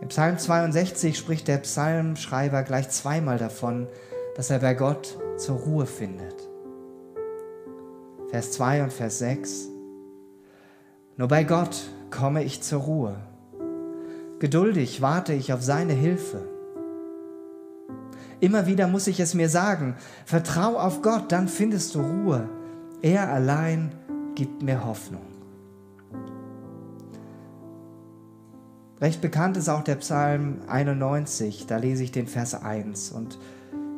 Im 0.00 0.08
Psalm 0.08 0.38
62 0.38 1.16
spricht 1.16 1.48
der 1.48 1.58
Psalmschreiber 1.58 2.62
gleich 2.62 2.90
zweimal 2.90 3.38
davon, 3.38 3.88
dass 4.36 4.50
er 4.50 4.58
bei 4.58 4.74
Gott 4.74 5.18
zur 5.36 5.56
Ruhe 5.56 5.86
findet. 5.86 6.48
Vers 8.28 8.52
2 8.52 8.84
und 8.84 8.92
Vers 8.92 9.18
6. 9.18 9.68
Nur 11.16 11.28
bei 11.28 11.44
Gott 11.44 11.90
komme 12.10 12.44
ich 12.44 12.62
zur 12.62 12.82
Ruhe. 12.82 13.16
Geduldig 14.38 15.00
warte 15.00 15.32
ich 15.32 15.52
auf 15.52 15.62
seine 15.62 15.94
Hilfe. 15.94 16.46
Immer 18.38 18.66
wieder 18.66 18.86
muss 18.86 19.06
ich 19.06 19.18
es 19.18 19.32
mir 19.32 19.48
sagen, 19.48 19.96
vertrau 20.26 20.76
auf 20.76 21.00
Gott, 21.00 21.32
dann 21.32 21.48
findest 21.48 21.94
du 21.94 22.02
Ruhe. 22.02 22.48
Er 23.02 23.30
allein 23.30 23.92
gibt 24.34 24.62
mir 24.62 24.84
Hoffnung. 24.84 25.22
Recht 29.00 29.20
bekannt 29.20 29.58
ist 29.58 29.68
auch 29.68 29.82
der 29.84 29.96
Psalm 29.96 30.60
91, 30.68 31.66
da 31.66 31.76
lese 31.76 32.02
ich 32.02 32.12
den 32.12 32.26
Vers 32.26 32.54
1 32.54 33.12
und 33.12 33.38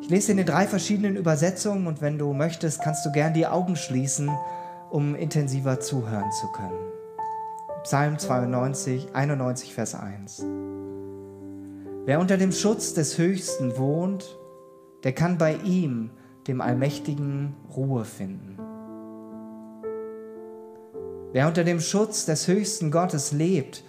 ich 0.01 0.09
lese 0.09 0.31
in 0.31 0.37
den 0.37 0.45
drei 0.45 0.67
verschiedenen 0.67 1.15
Übersetzungen 1.15 1.87
und 1.87 2.01
wenn 2.01 2.17
du 2.17 2.33
möchtest, 2.33 2.81
kannst 2.81 3.05
du 3.05 3.11
gern 3.11 3.33
die 3.33 3.47
Augen 3.47 3.77
schließen, 3.77 4.29
um 4.89 5.15
intensiver 5.15 5.79
zuhören 5.79 6.31
zu 6.31 6.47
können. 6.51 6.91
Psalm 7.83 8.19
92, 8.19 9.15
91, 9.15 9.73
Vers 9.73 9.95
1. 9.95 10.45
Wer 12.05 12.19
unter 12.19 12.35
dem 12.35 12.51
Schutz 12.51 12.93
des 12.93 13.17
Höchsten 13.17 13.77
wohnt, 13.77 14.37
der 15.03 15.13
kann 15.13 15.37
bei 15.37 15.55
ihm, 15.63 16.09
dem 16.47 16.59
Allmächtigen, 16.59 17.55
Ruhe 17.73 18.03
finden. 18.03 18.57
Wer 21.31 21.47
unter 21.47 21.63
dem 21.63 21.79
Schutz 21.79 22.25
des 22.25 22.47
höchsten 22.47 22.89
Gottes 22.89 23.31
lebt, 23.31 23.83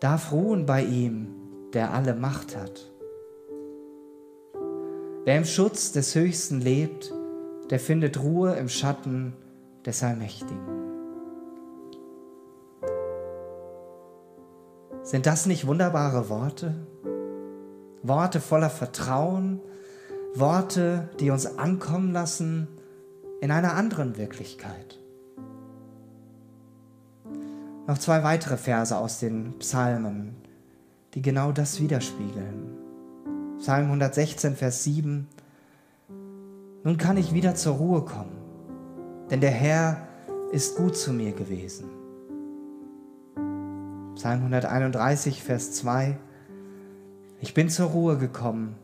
darf 0.00 0.32
ruhen 0.32 0.66
bei 0.66 0.82
ihm, 0.82 1.28
der 1.72 1.94
alle 1.94 2.14
Macht 2.14 2.56
hat. 2.56 2.90
Wer 5.24 5.38
im 5.38 5.44
Schutz 5.46 5.92
des 5.92 6.14
Höchsten 6.14 6.60
lebt, 6.60 7.12
der 7.70 7.80
findet 7.80 8.22
Ruhe 8.22 8.54
im 8.54 8.68
Schatten 8.68 9.34
des 9.84 10.02
Allmächtigen. 10.02 10.78
Sind 15.02 15.24
das 15.24 15.46
nicht 15.46 15.66
wunderbare 15.66 16.28
Worte? 16.28 16.74
Worte 18.02 18.40
voller 18.40 18.70
Vertrauen, 18.70 19.60
Worte, 20.34 21.08
die 21.18 21.30
uns 21.30 21.46
ankommen 21.58 22.12
lassen 22.12 22.68
in 23.40 23.50
einer 23.50 23.74
anderen 23.74 24.18
Wirklichkeit. 24.18 24.98
Noch 27.88 27.96
zwei 27.96 28.22
weitere 28.22 28.58
Verse 28.58 28.94
aus 28.94 29.18
den 29.18 29.58
Psalmen, 29.60 30.36
die 31.14 31.22
genau 31.22 31.52
das 31.52 31.80
widerspiegeln. 31.80 32.76
Psalm 33.56 33.86
116, 33.86 34.56
Vers 34.56 34.84
7. 34.84 35.26
Nun 36.84 36.98
kann 36.98 37.16
ich 37.16 37.32
wieder 37.32 37.54
zur 37.54 37.76
Ruhe 37.76 38.02
kommen, 38.02 38.36
denn 39.30 39.40
der 39.40 39.52
Herr 39.52 40.06
ist 40.52 40.76
gut 40.76 40.98
zu 40.98 41.14
mir 41.14 41.32
gewesen. 41.32 41.88
Psalm 44.16 44.40
131, 44.40 45.42
Vers 45.42 45.72
2. 45.72 46.18
Ich 47.40 47.54
bin 47.54 47.70
zur 47.70 47.88
Ruhe 47.88 48.18
gekommen, 48.18 48.76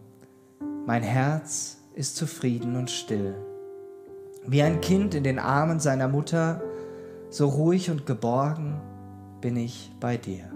mein 0.86 1.02
Herz 1.02 1.76
ist 1.94 2.16
zufrieden 2.16 2.74
und 2.74 2.90
still. 2.90 3.34
Wie 4.46 4.62
ein 4.62 4.80
Kind 4.80 5.14
in 5.14 5.24
den 5.24 5.38
Armen 5.38 5.78
seiner 5.78 6.08
Mutter, 6.08 6.62
so 7.28 7.48
ruhig 7.48 7.90
und 7.90 8.06
geborgen 8.06 8.80
bin 9.44 9.58
ich 9.58 9.92
bei 10.00 10.16
dir. 10.16 10.50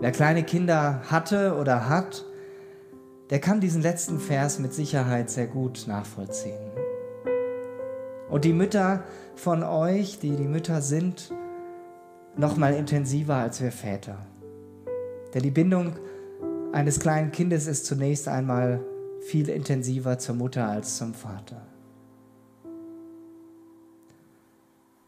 Wer 0.00 0.10
kleine 0.10 0.42
Kinder 0.42 1.02
hatte 1.08 1.54
oder 1.54 1.88
hat, 1.88 2.24
der 3.30 3.38
kann 3.38 3.60
diesen 3.60 3.80
letzten 3.80 4.18
Vers 4.18 4.58
mit 4.58 4.74
Sicherheit 4.74 5.30
sehr 5.30 5.46
gut 5.46 5.84
nachvollziehen. 5.86 6.72
Und 8.28 8.44
die 8.44 8.52
Mütter 8.52 9.04
von 9.36 9.62
euch, 9.62 10.18
die 10.18 10.34
die 10.34 10.48
Mütter 10.48 10.82
sind, 10.82 11.32
noch 12.36 12.56
mal 12.56 12.74
intensiver 12.74 13.36
als 13.36 13.62
wir 13.62 13.70
Väter. 13.70 14.18
Denn 15.32 15.44
die 15.44 15.52
Bindung 15.52 15.92
eines 16.72 16.98
kleinen 16.98 17.30
Kindes 17.30 17.68
ist 17.68 17.86
zunächst 17.86 18.26
einmal 18.26 18.80
viel 19.20 19.48
intensiver 19.48 20.18
zur 20.18 20.34
Mutter 20.34 20.68
als 20.68 20.96
zum 20.96 21.14
Vater. 21.14 21.73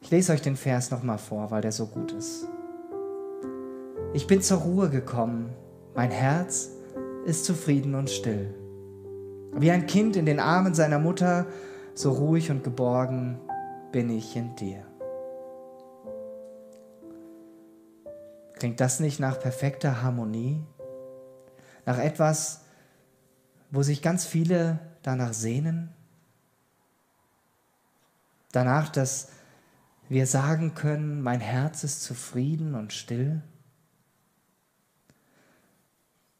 Ich 0.07 0.13
lese 0.13 0.33
euch 0.33 0.41
den 0.41 0.55
Vers 0.55 0.93
nochmal 0.93 1.19
vor, 1.19 1.51
weil 1.51 1.63
der 1.63 1.73
so 1.73 1.89
gut 1.89 2.13
ist. 2.13 2.47
Ich 4.15 4.29
bin 4.29 4.41
zur 4.41 4.59
Ruhe 4.59 4.89
gekommen, 4.89 5.53
mein 5.97 6.13
Herz 6.13 6.71
ist 7.25 7.45
zufrieden 7.45 7.97
und 7.97 8.09
still. 8.09 8.55
Wie 9.57 9.73
ein 9.73 9.89
Kind 9.89 10.15
in 10.15 10.25
den 10.25 10.39
Armen 10.39 10.75
seiner 10.75 11.01
Mutter, 11.01 11.47
so 11.95 12.13
ruhig 12.13 12.53
und 12.53 12.63
geborgen 12.63 13.41
bin 13.91 14.09
ich 14.09 14.37
in 14.37 14.55
dir. 14.55 14.85
Klingt 18.61 18.79
das 18.79 19.01
nicht 19.01 19.19
nach 19.19 19.41
perfekter 19.41 20.05
Harmonie? 20.05 20.63
nach 21.85 21.99
etwas, 21.99 22.61
wo 23.73 23.83
sich 23.83 24.03
ganz 24.03 24.25
viele 24.25 24.79
danach 25.03 25.33
sehnen. 25.33 25.93
Danach, 28.53 28.89
dass 28.89 29.33
wir 30.09 30.27
sagen 30.27 30.75
können, 30.75 31.23
mein 31.23 31.41
Herz 31.41 31.85
ist 31.85 32.03
zufrieden 32.03 32.75
und 32.75 32.93
still. 32.93 33.43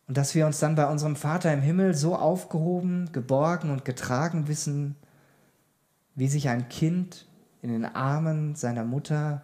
Und 0.07 0.17
dass 0.17 0.35
wir 0.35 0.47
uns 0.47 0.61
dann 0.61 0.77
bei 0.77 0.87
unserem 0.89 1.17
Vater 1.17 1.53
im 1.53 1.63
Himmel 1.63 1.95
so 1.95 2.17
aufgehoben, 2.17 3.11
geborgen 3.13 3.71
und 3.71 3.85
getragen 3.85 4.47
wissen, 4.47 4.95
wie 6.15 6.29
sich 6.29 6.49
ein 6.49 6.69
Kind 6.69 7.27
in 7.61 7.71
den 7.71 7.85
Armen 7.85 8.55
seiner 8.55 8.85
Mutter 8.85 9.43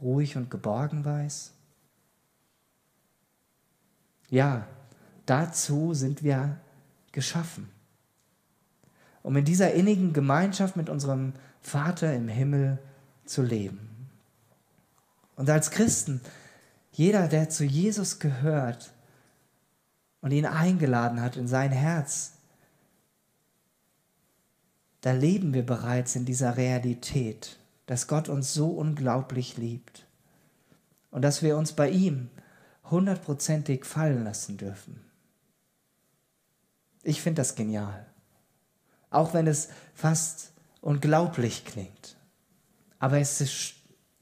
ruhig 0.00 0.36
und 0.36 0.50
geborgen 0.50 1.04
weiß. 1.04 1.52
Ja, 4.30 4.66
Dazu 5.26 5.92
sind 5.92 6.22
wir 6.22 6.56
geschaffen, 7.10 7.68
um 9.22 9.36
in 9.36 9.44
dieser 9.44 9.74
innigen 9.74 10.12
Gemeinschaft 10.12 10.76
mit 10.76 10.88
unserem 10.88 11.32
Vater 11.60 12.14
im 12.14 12.28
Himmel 12.28 12.78
zu 13.26 13.42
leben. 13.42 14.10
Und 15.36 15.50
als 15.50 15.70
Christen, 15.70 16.20
jeder, 16.92 17.28
der 17.28 17.50
zu 17.50 17.64
Jesus 17.64 18.18
gehört 18.18 18.92
und 20.20 20.30
ihn 20.30 20.46
eingeladen 20.46 21.20
hat 21.20 21.36
in 21.36 21.46
sein 21.46 21.72
Herz, 21.72 22.32
da 25.02 25.12
leben 25.12 25.54
wir 25.54 25.64
bereits 25.64 26.16
in 26.16 26.24
dieser 26.24 26.56
Realität, 26.56 27.58
dass 27.86 28.08
Gott 28.08 28.28
uns 28.28 28.54
so 28.54 28.70
unglaublich 28.70 29.56
liebt 29.56 30.06
und 31.10 31.22
dass 31.22 31.42
wir 31.42 31.56
uns 31.56 31.74
bei 31.74 31.90
ihm 31.90 32.30
hundertprozentig 32.90 33.84
fallen 33.84 34.24
lassen 34.24 34.56
dürfen. 34.56 35.00
Ich 37.02 37.22
finde 37.22 37.40
das 37.40 37.54
genial. 37.54 38.06
Auch 39.10 39.32
wenn 39.32 39.46
es 39.46 39.68
fast 39.94 40.50
unglaublich 40.80 41.64
klingt. 41.64 42.15
Aber 42.98 43.18
es 43.18 43.40
ist, 43.40 43.74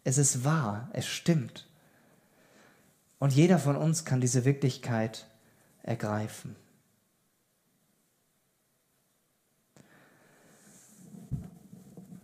es 0.04 0.18
ist 0.18 0.44
wahr, 0.44 0.88
es 0.92 1.06
stimmt. 1.06 1.66
Und 3.18 3.32
jeder 3.32 3.58
von 3.58 3.76
uns 3.76 4.04
kann 4.04 4.20
diese 4.20 4.44
Wirklichkeit 4.44 5.26
ergreifen. 5.82 6.56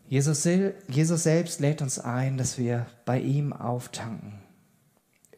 Jesus, 0.09 0.45
Jesus 0.89 1.23
selbst 1.23 1.61
lädt 1.61 1.83
uns 1.83 2.01
ein, 2.01 2.37
dass 2.37 2.59
wir 2.59 2.87
bei 3.05 3.21
ihm 3.21 3.53
auftanken. 3.53 4.41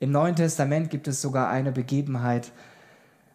Im 0.01 0.11
Neuen 0.11 0.35
Testament 0.35 0.91
gibt 0.91 1.07
es 1.09 1.21
sogar 1.21 1.51
eine 1.51 1.73
Begebenheit, 1.73 2.51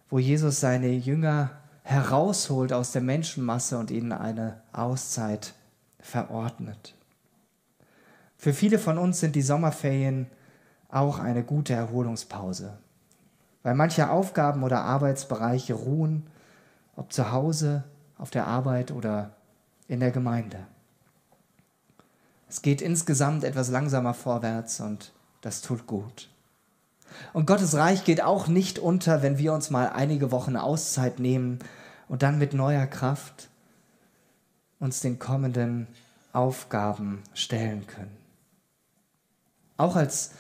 wo 0.10 0.18
Jesus 0.18 0.60
seine 0.60 0.90
Jünger 0.90 1.52
herausholt 1.84 2.74
aus 2.74 2.92
der 2.92 3.04
Menschenmasse 3.04 3.78
und 3.78 3.92
ihnen 3.92 4.12
eine 4.12 4.62
Auszeit 4.74 5.54
verordnet. 6.00 6.97
Für 8.38 8.54
viele 8.54 8.80
von 8.80 8.98
uns 8.98 9.20
sind 9.20 9.36
die 9.36 9.42
Sommerferien 9.42 10.28
auch 10.90 11.20
eine 11.20 11.44
gute 11.44 11.74
Erholungspause, 11.74 12.78
weil 13.64 13.76
manche 13.76 14.10
Aufgaben 14.10 14.64
oder 14.64 14.82
Arbeitsbereiche 14.82 15.74
ruhen, 15.74 16.28
ob 16.96 17.12
zu 17.12 17.32
Hause, 17.32 17.84
auf 18.18 18.32
der 18.32 18.48
Arbeit 18.48 18.92
oder 18.92 19.32
in 19.88 20.00
der 20.00 20.12
Gemeinde. 20.12 20.58
Es 22.50 22.62
geht 22.62 22.82
insgesamt 22.82 23.44
etwas 23.44 23.70
langsamer 23.70 24.14
vorwärts 24.14 24.80
und 24.80 25.12
das 25.42 25.62
tut 25.62 25.86
gut. 25.86 26.30
Und 27.34 27.46
Gottes 27.48 27.76
Reich 27.76 28.04
geht 28.04 28.24
auch 28.24 28.48
nicht 28.48 28.80
unter, 28.80 29.22
wenn 29.22 29.38
wir 29.38 29.54
uns 29.54 29.70
mal 29.70 29.90
einige 29.90 30.32
Wochen 30.32 30.56
Auszeit 30.56 31.20
nehmen 31.20 31.60
und 32.08 32.24
dann 32.24 32.38
mit 32.38 32.54
neuer 32.54 32.86
Kraft 32.86 33.50
uns 34.80 35.02
den 35.02 35.20
kommenden 35.20 35.88
Aufgaben 36.34 37.24
stellen 37.34 37.86
können. 37.88 38.17
Auch 39.78 39.96
als 39.96 40.32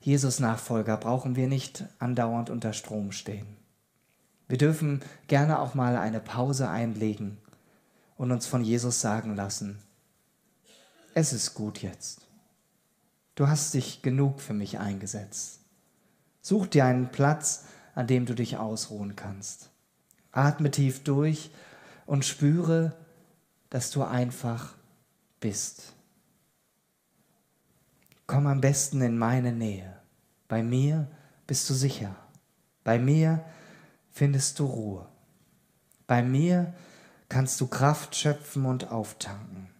Jesus-Nachfolger 0.00 0.96
brauchen 0.96 1.36
wir 1.36 1.46
nicht 1.46 1.84
andauernd 1.98 2.50
unter 2.50 2.72
Strom 2.72 3.12
stehen. 3.12 3.46
Wir 4.48 4.58
dürfen 4.58 5.02
gerne 5.26 5.58
auch 5.58 5.74
mal 5.74 5.96
eine 5.96 6.20
Pause 6.20 6.70
einlegen 6.70 7.38
und 8.16 8.32
uns 8.32 8.46
von 8.46 8.64
Jesus 8.64 9.00
sagen 9.00 9.36
lassen, 9.36 9.78
es 11.14 11.32
ist 11.32 11.54
gut 11.54 11.82
jetzt. 11.82 12.22
Du 13.34 13.48
hast 13.48 13.74
dich 13.74 14.02
genug 14.02 14.40
für 14.40 14.54
mich 14.54 14.78
eingesetzt. 14.78 15.60
Such 16.40 16.66
dir 16.66 16.86
einen 16.86 17.10
Platz, 17.10 17.64
an 17.94 18.06
dem 18.06 18.24
du 18.24 18.34
dich 18.34 18.56
ausruhen 18.56 19.16
kannst. 19.16 19.70
Atme 20.32 20.70
tief 20.70 21.04
durch 21.04 21.50
und 22.06 22.24
spüre, 22.24 22.96
dass 23.70 23.90
du 23.90 24.02
einfach 24.02 24.74
bist. 25.40 25.92
Komm 28.28 28.46
am 28.46 28.60
besten 28.60 29.00
in 29.00 29.16
meine 29.16 29.52
Nähe. 29.52 29.96
Bei 30.48 30.62
mir 30.62 31.08
bist 31.46 31.68
du 31.70 31.74
sicher. 31.74 32.14
Bei 32.84 32.98
mir 32.98 33.42
findest 34.12 34.58
du 34.58 34.66
Ruhe. 34.66 35.08
Bei 36.06 36.22
mir 36.22 36.74
kannst 37.30 37.58
du 37.58 37.66
Kraft 37.66 38.14
schöpfen 38.14 38.66
und 38.66 38.92
auftanken. 38.92 39.70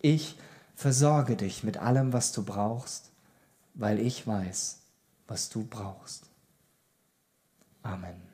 Ich 0.00 0.38
versorge 0.76 1.36
dich 1.36 1.62
mit 1.62 1.76
allem, 1.76 2.14
was 2.14 2.32
du 2.32 2.42
brauchst, 2.42 3.10
weil 3.74 3.98
ich 3.98 4.26
weiß, 4.26 4.80
was 5.26 5.50
du 5.50 5.66
brauchst. 5.66 6.30
Amen. 7.82 8.27